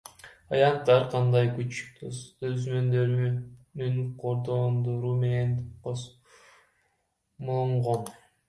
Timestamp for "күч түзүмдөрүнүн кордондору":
1.57-5.13